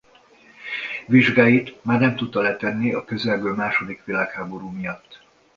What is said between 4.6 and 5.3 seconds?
miatt.